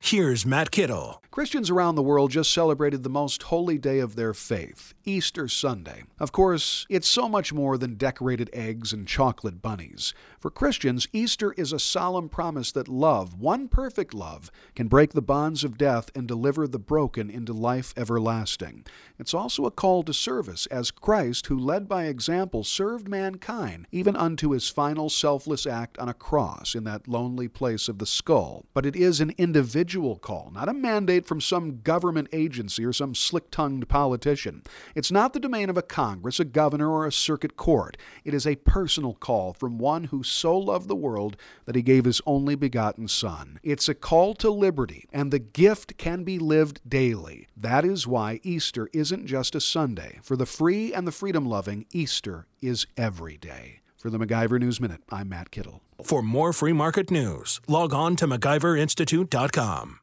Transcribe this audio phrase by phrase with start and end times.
[0.00, 1.22] Here's Matt Kittle.
[1.30, 6.02] Christians around the world just celebrated the most holy day of their faith, Easter Sunday.
[6.18, 10.14] Of course, it's so much more than decorated eggs and chocolate bunnies.
[10.40, 15.22] For Christians, Easter is a solemn promise that love, one perfect love, can break the
[15.22, 18.84] bonds of death and deliver the broken into life everlasting.
[19.16, 24.16] It's also a call to service, as Christ, who led by example, served mankind, even
[24.16, 28.64] unto his final selfless act on a cross in that lonely place of the skull.
[28.74, 32.92] But it is an individual individual call, not a mandate from some government agency or
[32.92, 34.62] some slick tongued politician.
[34.94, 37.96] It's not the domain of a Congress, a governor, or a circuit court.
[38.22, 42.04] It is a personal call from one who so loved the world that he gave
[42.04, 43.58] his only begotten Son.
[43.62, 47.48] It's a call to liberty, and the gift can be lived daily.
[47.56, 50.18] That is why Easter isn't just a Sunday.
[50.22, 53.80] For the free and the freedom loving, Easter is every day.
[53.98, 55.82] For the MacIver News Minute, I'm Matt Kittle.
[56.04, 59.98] For more free market news, log on to MacIverInstitute.com.